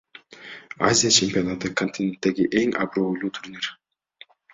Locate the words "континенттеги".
1.81-2.47